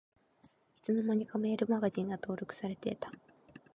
[0.79, 3.11] いつの間にかメールマガジンが登録されてた